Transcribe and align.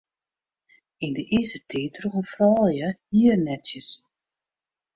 Yn 1.07 1.13
de 1.17 1.23
Izertiid 1.39 1.91
droegen 1.99 2.25
froulju 2.33 2.89
hiernetsjes. 3.17 3.89